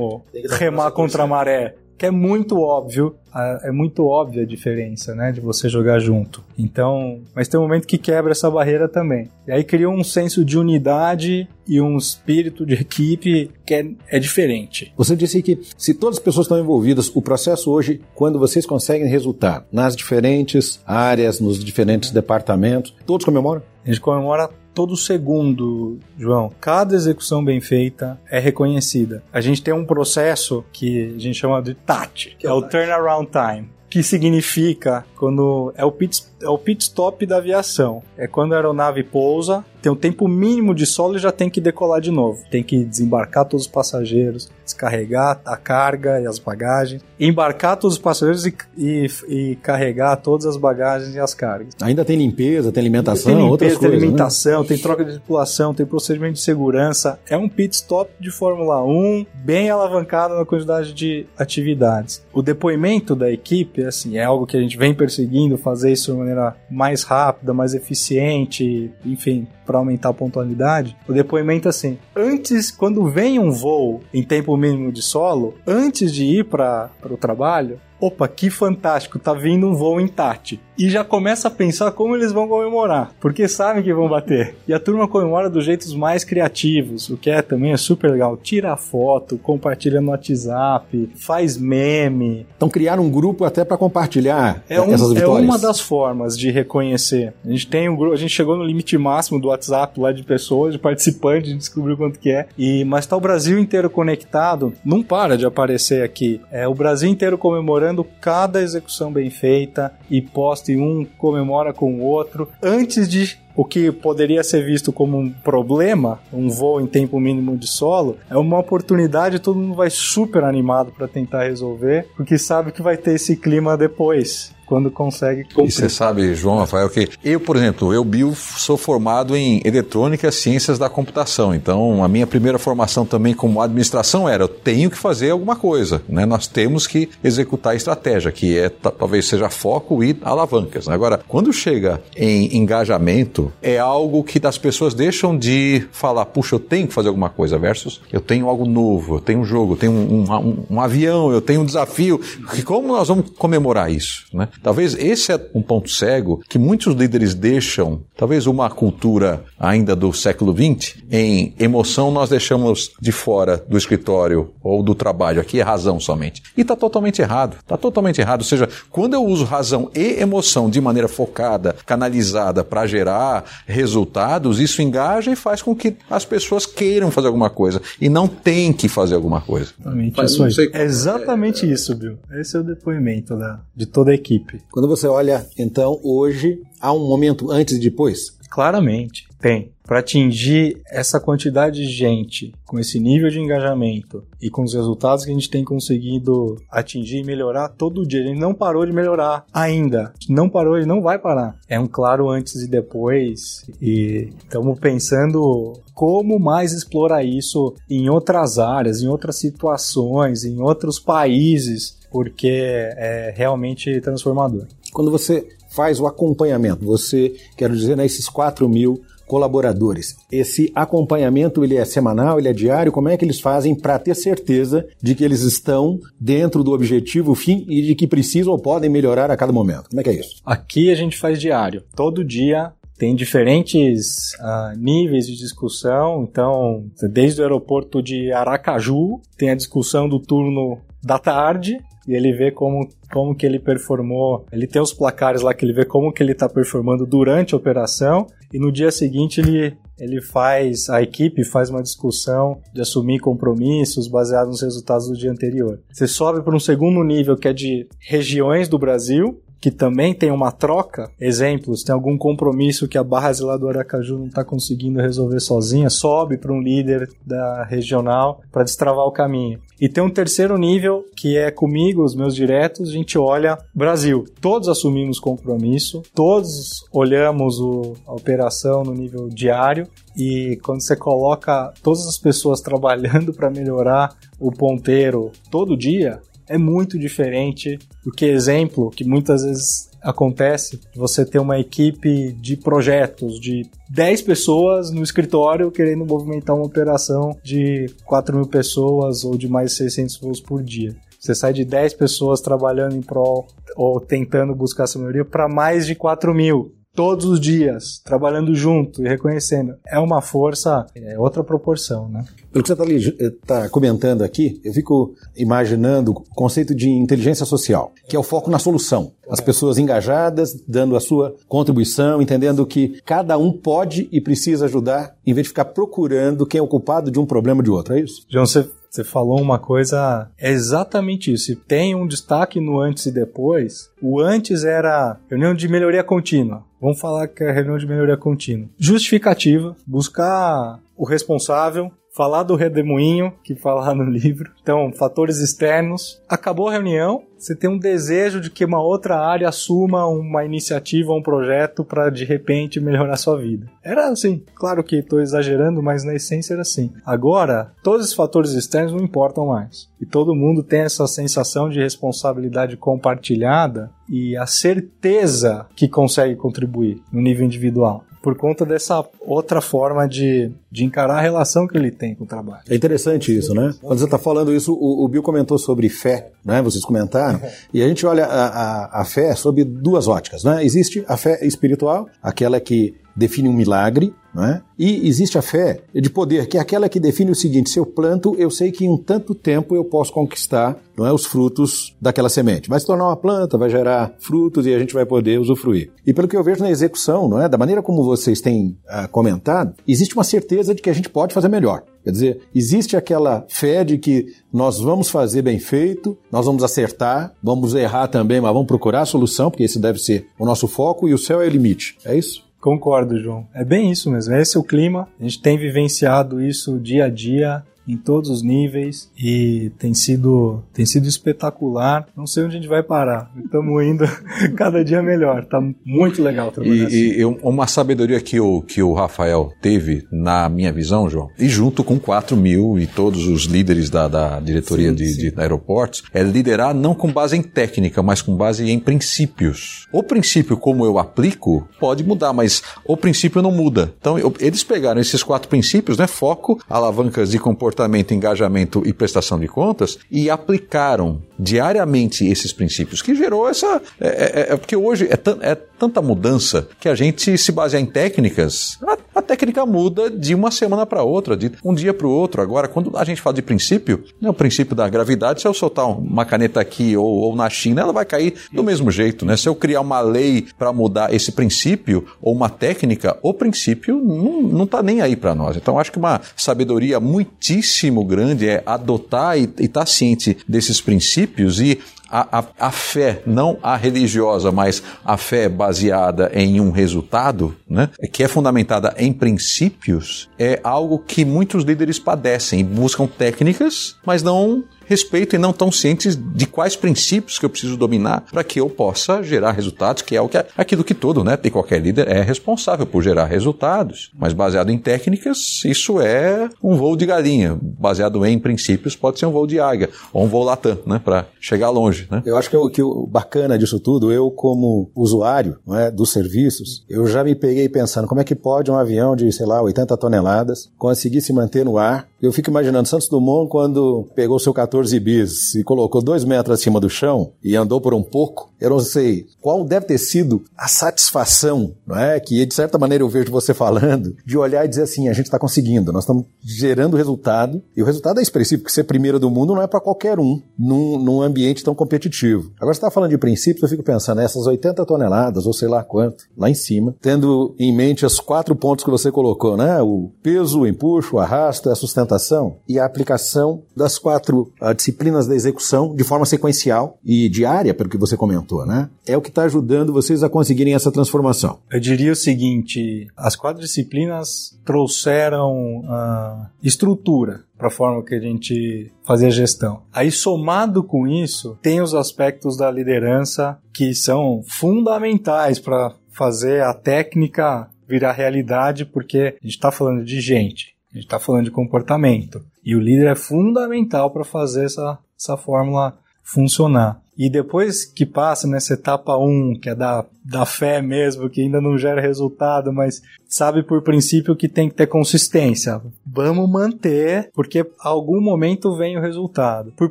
[0.58, 1.74] remar contra a maré.
[1.98, 6.42] Que é muito óbvio, a- é muito óbvia a diferença, né, de você jogar junto.
[6.58, 9.28] Então, mas tem um momento que quebra essa barreira também.
[9.46, 14.18] E aí cria um senso de unidade e um espírito de equipe que é, é
[14.18, 14.90] diferente.
[14.96, 19.06] Você disse que se todas as pessoas estão envolvidas, o processo hoje, quando vocês conseguem
[19.06, 23.60] resultado nas diferentes áreas, nos diferentes departamentos, todos comemoram?
[23.84, 26.50] A gente comemora todo segundo, João.
[26.60, 29.22] Cada execução bem feita é reconhecida.
[29.32, 33.30] A gente tem um processo que a gente chama de TAT, que é o Turnaround
[33.30, 33.68] Time.
[33.88, 38.02] Que significa quando é o pit, é o pit stop da aviação.
[38.16, 41.60] É quando a aeronave pousa, tem um tempo mínimo de solo e já tem que
[41.60, 42.42] decolar de novo.
[42.50, 48.02] Tem que desembarcar todos os passageiros, descarregar a carga e as bagagens, embarcar todos os
[48.02, 51.74] passageiros e, e, e carregar todas as bagagens e as cargas.
[51.80, 54.00] Ainda tem limpeza, tem alimentação, Tem outras limpeza, tem coisas.
[54.02, 54.06] né?
[54.06, 57.18] alimentação, tem troca de tripulação, tem procedimento de segurança.
[57.28, 62.24] É um pit stop de Fórmula 1 bem alavancado na quantidade de atividades.
[62.32, 66.18] O depoimento da equipe, assim, é algo que a gente vem perseguindo, fazer isso de
[66.18, 70.96] maneira mais rápida, mais eficiente, enfim, para aumentar a pontualidade.
[71.06, 76.24] O depoimento, assim, antes, quando vem um voo em tempo mínimo de solo, antes de
[76.24, 80.58] ir para o trabalho, opa, que fantástico, tá vindo um voo em TAT.
[80.78, 84.54] E já começa a pensar como eles vão comemorar, porque sabem que vão bater.
[84.66, 88.34] E a turma comemora dos jeitos mais criativos, o que é também é super legal.
[88.38, 92.46] Tira foto, compartilha no WhatsApp, faz meme.
[92.56, 95.44] Então criaram um grupo até para compartilhar É, um- essas é vitórias.
[95.44, 97.34] uma das formas de reconhecer.
[97.44, 100.22] A gente tem um grupo, a gente chegou no limite máximo do WhatsApp lá de
[100.22, 102.46] pessoas, de participantes, a gente descobriu quanto que é.
[102.56, 106.40] E mas tá o Brasil inteiro conectado, não para de aparecer aqui.
[106.50, 107.89] É o Brasil inteiro comemorando
[108.20, 113.64] cada execução bem feita e posta e um comemora com o outro antes de o
[113.64, 118.36] que poderia ser visto como um problema, um voo em tempo mínimo de solo, é
[118.36, 123.14] uma oportunidade, todo mundo vai super animado para tentar resolver, porque sabe que vai ter
[123.14, 125.72] esse clima depois, quando consegue E cumprir.
[125.72, 130.32] você sabe, João Rafael, que eu, por exemplo, eu, Bill, sou formado em eletrônica e
[130.32, 131.52] ciências da computação.
[131.52, 136.00] Então, a minha primeira formação também como administração era: eu tenho que fazer alguma coisa.
[136.08, 136.24] Né?
[136.24, 140.88] Nós temos que executar a estratégia, que é ta- talvez seja foco e alavancas.
[140.88, 146.60] Agora, quando chega em engajamento, é algo que as pessoas deixam de falar: puxa, eu
[146.60, 149.76] tenho que fazer alguma coisa, versus eu tenho algo novo, eu tenho um jogo, eu
[149.76, 152.20] tenho um, um- um- um avião, eu tenho um desafio.
[152.56, 154.26] E como nós vamos comemorar isso?
[154.32, 154.48] Né?
[154.62, 160.12] Talvez esse é um ponto cego que muitos líderes deixam, talvez uma cultura ainda do
[160.12, 165.40] século XX, em emoção nós deixamos de fora do escritório ou do trabalho.
[165.40, 166.42] Aqui é razão somente.
[166.56, 167.56] E está totalmente errado.
[167.60, 168.40] Está totalmente errado.
[168.40, 174.60] Ou seja, quando eu uso razão e emoção de maneira focada, canalizada para gerar resultados,
[174.60, 178.72] isso engaja e faz com que as pessoas queiram fazer alguma coisa e não tem
[178.72, 179.72] que fazer alguma coisa.
[179.78, 180.70] Exatamente isso aí.
[180.72, 181.68] É exatamente é.
[181.68, 182.18] isso, Bill.
[182.32, 184.49] Esse é o depoimento da, de toda a equipe.
[184.70, 188.36] Quando você olha, então, hoje, há um momento antes e depois?
[188.48, 189.72] Claramente, tem.
[189.90, 195.24] Para atingir essa quantidade de gente com esse nível de engajamento e com os resultados
[195.24, 198.92] que a gente tem conseguido atingir e melhorar todo dia, a gente não parou de
[198.92, 200.12] melhorar ainda.
[200.28, 201.56] Não parou e não vai parar.
[201.68, 203.68] É um claro antes e depois.
[203.82, 211.00] E estamos pensando como mais explorar isso em outras áreas, em outras situações, em outros
[211.00, 212.62] países, porque
[212.96, 214.68] é realmente transformador.
[214.92, 220.16] Quando você faz o acompanhamento, você, quero dizer, né, 4 mil colaboradores.
[220.32, 222.90] Esse acompanhamento ele é semanal, ele é diário.
[222.90, 227.32] Como é que eles fazem para ter certeza de que eles estão dentro do objetivo
[227.36, 229.88] fim e de que precisam ou podem melhorar a cada momento?
[229.88, 230.42] Como é que é isso?
[230.44, 231.84] Aqui a gente faz diário.
[231.94, 236.26] Todo dia tem diferentes uh, níveis de discussão.
[236.28, 241.78] Então, desde o aeroporto de Aracaju, tem a discussão do turno da tarde,
[242.10, 244.44] e ele vê como, como que ele performou.
[244.50, 247.56] Ele tem os placares lá que ele vê como que ele está performando durante a
[247.56, 253.20] operação e no dia seguinte ele, ele faz, a equipe faz uma discussão de assumir
[253.20, 255.80] compromissos baseados nos resultados do dia anterior.
[255.92, 260.30] Você sobe para um segundo nível que é de regiões do Brasil, que também tem
[260.30, 265.40] uma troca, exemplos, tem algum compromisso que a Barra do Aracaju não está conseguindo resolver
[265.40, 269.60] sozinha, sobe para um líder da regional para destravar o caminho.
[269.80, 274.24] E tem um terceiro nível que é comigo, os meus diretos, a gente olha Brasil.
[274.40, 281.72] Todos assumimos compromisso, todos olhamos o, a operação no nível diário e quando você coloca
[281.82, 286.20] todas as pessoas trabalhando para melhorar o ponteiro todo dia,
[286.50, 292.56] é muito diferente do que exemplo que muitas vezes acontece você ter uma equipe de
[292.56, 299.36] projetos de 10 pessoas no escritório querendo movimentar uma operação de 4 mil pessoas ou
[299.36, 300.96] de mais de 600 voos por dia.
[301.20, 305.86] Você sai de 10 pessoas trabalhando em prol ou tentando buscar essa maioria para mais
[305.86, 309.74] de 4 mil todos os dias, trabalhando junto e reconhecendo.
[309.86, 312.26] É uma força, é outra proporção, né?
[312.52, 317.94] Pelo que você está tá comentando aqui, eu fico imaginando o conceito de inteligência social,
[318.06, 319.12] que é o foco na solução.
[319.30, 325.16] As pessoas engajadas, dando a sua contribuição, entendendo que cada um pode e precisa ajudar,
[325.26, 327.94] em vez de ficar procurando quem é o culpado de um problema ou de outro.
[327.94, 328.26] É isso?
[328.28, 331.52] João, você você falou uma coisa, é exatamente isso.
[331.52, 333.88] E tem um destaque no antes e depois.
[334.02, 336.64] O antes era reunião de melhoria contínua.
[336.80, 338.68] Vamos falar que é reunião de melhoria contínua.
[338.78, 344.50] Justificativa, buscar o responsável, falar do redemoinho, que fala no livro.
[344.62, 346.20] Então, fatores externos.
[346.28, 351.14] Acabou a reunião, você tem um desejo de que uma outra área assuma uma iniciativa,
[351.14, 353.66] um projeto para de repente melhorar sua vida.
[353.82, 356.92] Era assim, claro que estou exagerando, mas na essência era assim.
[357.04, 359.88] Agora, todos os fatores externos não importam mais.
[359.98, 367.00] E todo mundo tem essa sensação de responsabilidade compartilhada e a certeza que consegue contribuir
[367.10, 371.90] no nível individual por conta dessa outra forma de, de encarar a relação que ele
[371.90, 372.62] tem com o trabalho.
[372.68, 373.74] É interessante isso, né?
[373.80, 376.60] Quando você está falando isso, o, o Bill comentou sobre fé, né?
[376.60, 377.29] Vocês comentaram.
[377.72, 380.64] E a gente olha a, a, a fé sob duas óticas, né?
[380.64, 384.62] Existe a fé espiritual, aquela que define um milagre, não é?
[384.78, 387.86] E existe a fé de poder, que é aquela que define o seguinte: se eu
[387.86, 391.96] planto, eu sei que em um tanto tempo eu posso conquistar não é, os frutos
[392.00, 392.68] daquela semente.
[392.68, 395.90] Vai se tornar uma planta, vai gerar frutos e a gente vai poder usufruir.
[396.06, 397.48] E pelo que eu vejo na execução, não é?
[397.48, 401.34] da maneira como vocês têm ah, comentado, existe uma certeza de que a gente pode
[401.34, 401.82] fazer melhor.
[402.04, 407.34] Quer dizer, existe aquela fé de que nós vamos fazer bem feito, nós vamos acertar,
[407.42, 411.08] vamos errar também, mas vamos procurar a solução, porque esse deve ser o nosso foco
[411.08, 411.96] e o céu é o limite.
[412.04, 412.49] É isso?
[412.60, 413.46] Concordo, João.
[413.54, 414.34] É bem isso mesmo.
[414.34, 415.08] Esse é o clima.
[415.18, 420.62] A gente tem vivenciado isso dia a dia em todos os níveis e tem sido,
[420.72, 422.06] tem sido espetacular.
[422.16, 423.30] Não sei onde a gente vai parar.
[423.44, 424.04] Estamos indo
[424.56, 425.44] cada dia melhor.
[425.46, 426.96] Tá muito legal trabalhar e, assim.
[426.96, 431.82] E uma sabedoria que o, que o Rafael teve, na minha visão, João, e junto
[431.82, 435.30] com 4 mil e todos os líderes da, da diretoria sim, de, sim.
[435.30, 439.88] de aeroportos, é liderar não com base em técnica, mas com base em princípios.
[439.92, 443.92] O princípio, como eu aplico, pode mudar, mas o princípio não muda.
[443.98, 446.06] Então, eu, eles pegaram esses quatro princípios, né?
[446.06, 453.00] Foco, alavancas de comportamento comportamento, engajamento e prestação de contas e aplicaram diariamente esses princípios,
[453.00, 453.80] que gerou essa.
[453.98, 457.86] É, é, é porque hoje é, é tanta mudança que a gente se baseia em
[457.86, 462.10] técnicas, a, a técnica muda de uma semana para outra, de um dia para o
[462.10, 462.42] outro.
[462.42, 465.88] Agora, quando a gente fala de princípio, né, o princípio da gravidade, se eu soltar
[465.88, 469.24] uma caneta aqui ou, ou na China, ela vai cair do mesmo jeito.
[469.24, 469.38] Né?
[469.38, 474.64] Se eu criar uma lei para mudar esse princípio ou uma técnica, o princípio não
[474.64, 475.56] está nem aí para nós.
[475.56, 481.58] Então, acho que uma sabedoria muitíssimo grande é adotar e estar tá ciente desses princípios
[481.58, 487.54] e a, a, a, fé, não a religiosa, mas a fé baseada em um resultado,
[487.68, 494.22] né, que é fundamentada em princípios, é algo que muitos líderes padecem, buscam técnicas, mas
[494.22, 498.58] não respeito e não tão cientes de quais princípios que eu preciso dominar para que
[498.58, 501.80] eu possa gerar resultados, que é o que é, aquilo que todo, né, tem qualquer
[501.80, 504.10] líder é responsável por gerar resultados.
[504.18, 507.56] Mas baseado em técnicas, isso é um voo de galinha.
[507.62, 511.26] Baseado em princípios, pode ser um voo de águia ou um voo latam, né, para
[511.40, 512.20] chegar longe, né?
[512.26, 516.84] Eu acho que o, que o bacana disso tudo, eu como usuário, é, dos serviços,
[516.88, 519.96] eu já me peguei pensando como é que pode um avião de, sei lá, 80
[519.96, 524.79] toneladas conseguir se manter no ar eu fico imaginando Santos Dumont quando pegou seu 14
[525.00, 528.50] bis e colocou dois metros acima do chão e andou por um pouco.
[528.60, 532.20] Eu não sei qual deve ter sido a satisfação, não é?
[532.20, 535.26] Que de certa maneira eu vejo você falando, de olhar e dizer assim: a gente
[535.26, 539.30] está conseguindo, nós estamos gerando resultado e o resultado é expressivo, porque ser primeiro do
[539.30, 542.52] mundo não é para qualquer um num, num, ambiente tão competitivo.
[542.56, 545.82] Agora você está falando de princípios, eu fico pensando, essas 80 toneladas ou sei lá
[545.82, 549.80] quanto, lá em cima, tendo em mente os quatro pontos que você colocou, né?
[549.80, 555.26] O peso, o empuxo, o arrasto, a sustentação e a aplicação das quatro uh, disciplinas
[555.26, 558.88] da execução de forma sequencial e diária, pelo que você comentou, né?
[559.06, 561.58] É o que está ajudando vocês a conseguirem essa transformação.
[561.70, 568.20] Eu diria o seguinte: as quatro disciplinas trouxeram uh, estrutura para a forma que a
[568.20, 569.82] gente fazia gestão.
[569.92, 576.72] Aí, somado com isso, tem os aspectos da liderança que são fundamentais para fazer a
[576.72, 580.76] técnica virar realidade, porque a gente está falando de gente.
[580.92, 582.44] A gente está falando de comportamento.
[582.64, 587.00] E o líder é fundamental para fazer essa, essa fórmula funcionar.
[587.16, 591.60] E depois que passa nessa etapa 1, que é da, da fé mesmo, que ainda
[591.60, 595.80] não gera resultado, mas sabe por princípio que tem que ter consistência.
[596.06, 599.72] Vamos manter, porque algum momento vem o resultado.
[599.76, 599.90] Por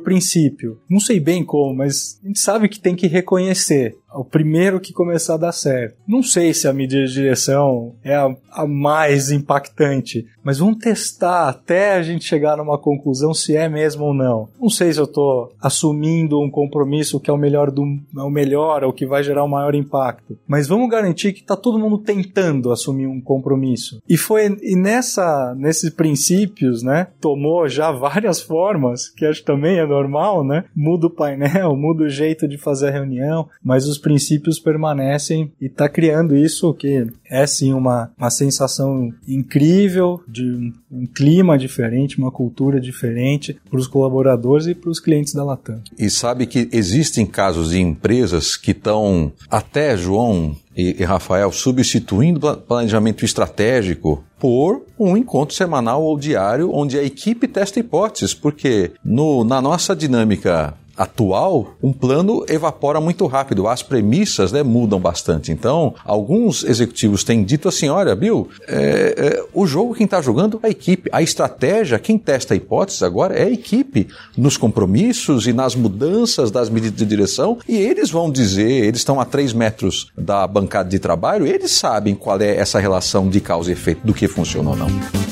[0.00, 4.80] princípio, não sei bem como, mas a gente sabe que tem que reconhecer o primeiro
[4.80, 5.96] que começar a dar certo.
[6.06, 11.48] Não sei se a medida de direção é a, a, mais impactante, mas vamos testar
[11.48, 14.48] até a gente chegar numa conclusão se é mesmo ou não.
[14.60, 17.82] Não sei se eu estou assumindo um compromisso que é o melhor do
[18.16, 21.56] é o melhor ou que vai gerar o maior impacto, mas vamos garantir que está
[21.56, 24.00] todo mundo tentando assumir um compromisso.
[24.08, 29.78] E foi e nessa nesses princípios, né, tomou já várias formas, que acho que também
[29.78, 30.64] é normal, né?
[30.76, 35.66] Muda o painel, muda o jeito de fazer a reunião, mas os princípios permanecem e
[35.66, 42.18] está criando isso que é sim uma, uma sensação incrível de um, um clima diferente,
[42.18, 45.80] uma cultura diferente para os colaboradores e para os clientes da Latam.
[45.98, 52.56] E sabe que existem casos de empresas que estão até, João, e, e, Rafael, substituindo
[52.56, 59.44] planejamento estratégico por um encontro semanal ou diário onde a equipe testa hipóteses, porque no,
[59.44, 65.50] na nossa dinâmica atual, um plano evapora muito rápido, as premissas né, mudam bastante.
[65.50, 70.60] Então, alguns executivos têm dito assim: olha, Bill, é, é, o jogo quem está jogando
[70.62, 75.46] é a equipe, a estratégia, quem testa a hipótese agora é a equipe, nos compromissos
[75.46, 79.54] e nas mudanças das medidas de direção, e eles vão dizer, eles estão a três
[79.54, 84.06] metros da bancada de trabalho, eles sabem qual é essa relação de causa e efeito,
[84.06, 85.29] do que funciona ou não.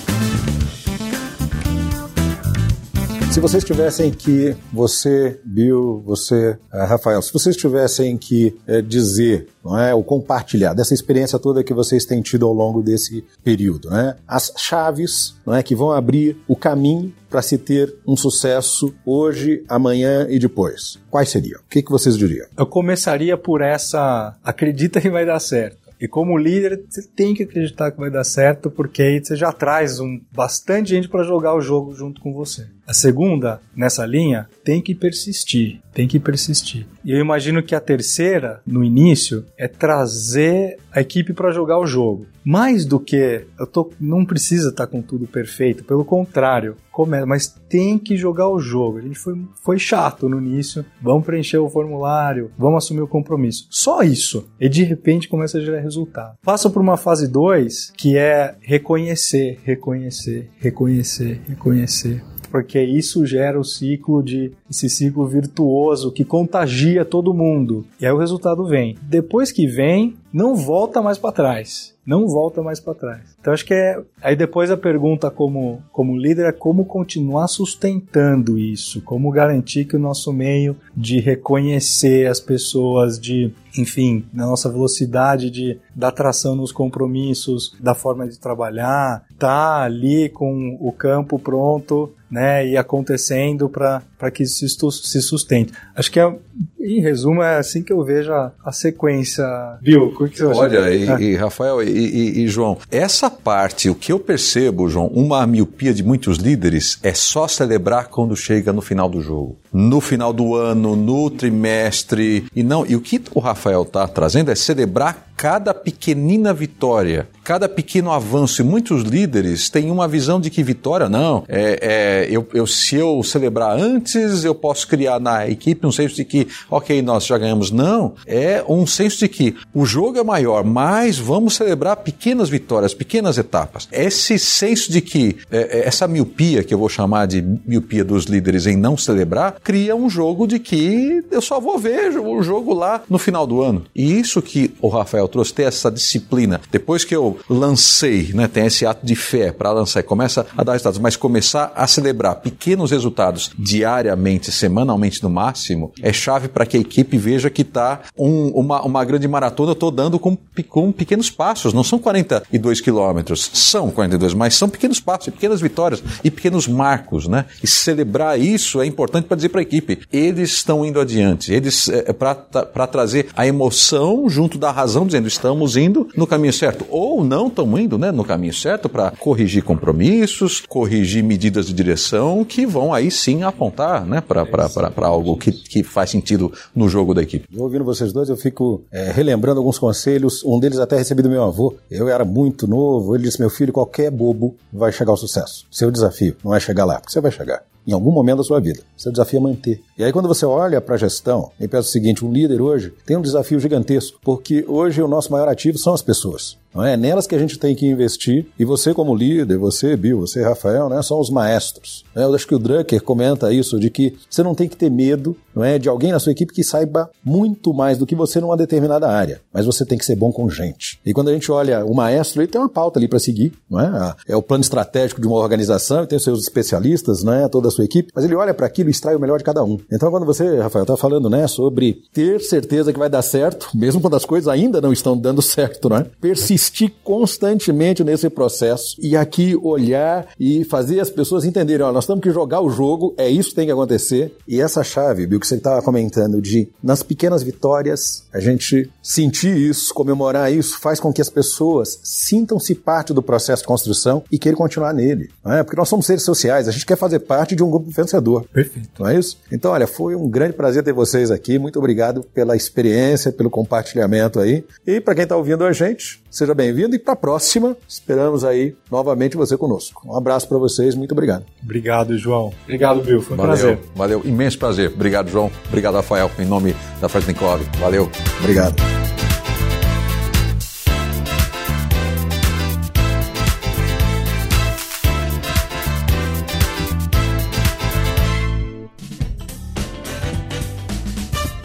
[3.38, 9.46] Se vocês tivessem que, você, Bill, você, uh, Rafael, se vocês tivessem que uh, dizer,
[9.64, 13.90] não é, ou compartilhar dessa experiência toda que vocês têm tido ao longo desse período,
[13.90, 18.92] né, as chaves, não é, que vão abrir o caminho para se ter um sucesso
[19.06, 21.60] hoje, amanhã e depois, quais seriam?
[21.60, 22.48] O que, que vocês diriam?
[22.58, 25.78] Eu começaria por essa, acredita que vai dar certo.
[26.00, 29.52] E como líder, você tem que acreditar que vai dar certo, porque aí você já
[29.52, 32.66] traz um, bastante gente para jogar o jogo junto com você.
[32.88, 36.86] A segunda, nessa linha, tem que persistir, tem que persistir.
[37.04, 41.86] E eu imagino que a terceira, no início, é trazer a equipe para jogar o
[41.86, 42.24] jogo.
[42.42, 47.26] Mais do que eu tô, não precisa estar tá com tudo perfeito, pelo contrário, começa,
[47.26, 48.96] mas tem que jogar o jogo.
[48.96, 53.66] A gente foi, foi chato no início, vamos preencher o formulário, vamos assumir o compromisso.
[53.68, 54.48] Só isso.
[54.58, 56.38] E de repente começa a gerar resultado.
[56.42, 63.64] Passa por uma fase 2 que é reconhecer, reconhecer, reconhecer, reconhecer porque isso gera o
[63.64, 67.84] ciclo de esse ciclo virtuoso que contagia todo mundo.
[68.00, 68.96] E aí o resultado vem.
[69.02, 73.20] Depois que vem, não volta mais para trás não volta mais para trás.
[73.38, 74.00] Então acho que é.
[74.22, 79.94] Aí depois a pergunta como, como líder é como continuar sustentando isso, como garantir que
[79.94, 86.56] o nosso meio de reconhecer as pessoas, de, enfim, na nossa velocidade de da tração
[86.56, 93.68] nos compromissos, da forma de trabalhar, tá ali com o campo pronto né, e acontecendo
[93.68, 95.72] para que isso se sustente.
[95.94, 96.36] Acho que, é,
[96.78, 99.44] em resumo, é assim que eu vejo a, a sequência.
[99.80, 100.60] Bill, o que você acha?
[100.60, 101.20] Olha, e, é.
[101.20, 105.92] e Rafael e, e, e, João, essa parte, o que eu percebo, João, uma miopia
[105.94, 109.58] de muitos líderes é só celebrar quando chega no final do jogo.
[109.72, 112.46] No final do ano, no trimestre.
[112.54, 117.68] E não, e o que o Rafael está trazendo é celebrar cada pequenina vitória, cada
[117.68, 118.60] pequeno avanço.
[118.60, 122.96] E muitos líderes têm uma visão de que vitória, não, é, é eu, eu, se
[122.96, 127.38] eu celebrar antes, eu posso criar na equipe um senso de que, ok, nós já
[127.38, 127.70] ganhamos.
[127.70, 132.92] Não, é um senso de que o jogo é maior, mas vamos celebrar pequenas vitórias,
[132.92, 133.88] pequenas etapas.
[133.92, 138.24] Esse senso de que, é, é essa miopia, que eu vou chamar de miopia dos
[138.24, 142.74] líderes em não celebrar, cria um jogo de que eu só vou ver o jogo
[142.74, 143.84] lá no final do ano.
[143.94, 146.60] E isso que o Rafael trouxe ter essa disciplina.
[146.70, 150.64] Depois que eu lancei, né, tem esse ato de fé para lançar e começa a
[150.64, 156.66] dar resultados, mas começar a celebrar pequenos resultados diariamente, semanalmente no máximo, é chave para
[156.66, 160.36] que a equipe veja que está um, uma, uma grande maratona eu estou dando com,
[160.68, 161.72] com pequenos passos.
[161.72, 167.26] Não são 42 quilômetros, são 42, mas são pequenos passos, pequenas vitórias e pequenos marcos,
[167.26, 167.46] né?
[167.62, 171.88] E celebrar isso é importante para dizer para a equipe, eles estão indo adiante, eles
[171.88, 176.52] é, é para trazer a emoção junto da razão, dizendo dizendo estamos indo no caminho
[176.52, 181.72] certo, ou não estamos indo né, no caminho certo para corrigir compromissos, corrigir medidas de
[181.72, 187.14] direção que vão aí sim apontar né, para algo que, que faz sentido no jogo
[187.14, 187.48] da equipe.
[187.56, 191.42] Ouvindo vocês dois, eu fico é, relembrando alguns conselhos, um deles até recebi do meu
[191.42, 191.74] avô.
[191.90, 195.66] Eu era muito novo, ele disse: Meu filho, qualquer bobo vai chegar ao sucesso.
[195.70, 198.60] Seu desafio não é chegar lá, porque você vai chegar em algum momento da sua
[198.60, 198.82] vida.
[198.94, 199.80] Seu desafio é manter.
[199.96, 202.92] E aí, quando você olha para a gestão, e pensa o seguinte: um líder hoje
[203.06, 206.58] tem um desafio gigantesco, porque hoje o nosso maior ativo são as pessoas.
[206.74, 206.94] Não é?
[206.94, 208.46] é nelas que a gente tem que investir.
[208.58, 212.04] E você, como líder, você, Bill, você, Rafael, né, são os maestros.
[212.14, 214.90] É, eu acho que o Drucker comenta isso, de que você não tem que ter
[214.90, 218.40] medo não é, de alguém na sua equipe que saiba muito mais do que você
[218.40, 219.40] numa determinada área.
[219.52, 221.00] Mas você tem que ser bom com gente.
[221.04, 223.52] E quando a gente olha o maestro, ele tem uma pauta ali para seguir.
[223.68, 224.14] Não é?
[224.28, 227.84] é o plano estratégico de uma organização, tem os seus especialistas, né, toda a sua
[227.84, 228.12] equipe.
[228.14, 229.78] Mas ele olha para aquilo e extrai o melhor de cada um.
[229.90, 234.00] Então, quando você, Rafael, está falando né, sobre ter certeza que vai dar certo, mesmo
[234.00, 236.06] quando as coisas ainda não estão dando certo, não é?
[236.20, 242.06] persistir insistir constantemente nesse processo e aqui olhar e fazer as pessoas entenderem, ó, nós
[242.06, 244.36] temos que jogar o jogo, é isso que tem que acontecer.
[244.46, 249.56] E essa chave, Bill, que você estava comentando de nas pequenas vitórias, a gente sentir
[249.56, 254.38] isso, comemorar isso, faz com que as pessoas sintam-se parte do processo de construção e
[254.38, 255.30] queiram continuar nele.
[255.44, 255.62] Não é?
[255.62, 258.44] Porque nós somos seres sociais, a gente quer fazer parte de um grupo vencedor.
[258.52, 258.88] Perfeito.
[258.98, 259.38] Não é isso?
[259.52, 261.58] Então, olha, foi um grande prazer ter vocês aqui.
[261.58, 264.64] Muito obrigado pela experiência, pelo compartilhamento aí.
[264.84, 268.74] E para quem está ouvindo a gente, seja bem-vindo e para a próxima, esperamos aí
[268.90, 270.08] novamente você conosco.
[270.08, 271.44] Um abraço para vocês, muito obrigado.
[271.62, 272.52] Obrigado, João.
[272.64, 273.20] Obrigado, Bill.
[273.20, 273.78] Foi um valeu, prazer.
[273.94, 274.90] Valeu, imenso prazer.
[274.94, 275.50] Obrigado, João.
[275.66, 277.64] Obrigado, Rafael, em nome da Cove.
[277.78, 278.10] Valeu.
[278.40, 278.76] Obrigado.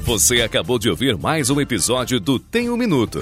[0.02, 3.22] Você acabou de ouvir mais um episódio do Tem um Minuto.